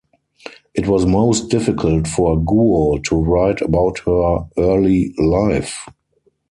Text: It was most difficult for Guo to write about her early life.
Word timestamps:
It 0.73 0.87
was 0.87 1.05
most 1.05 1.49
difficult 1.51 2.07
for 2.07 2.35
Guo 2.35 3.03
to 3.03 3.15
write 3.21 3.61
about 3.61 3.99
her 3.99 4.47
early 4.57 5.13
life. 5.19 5.87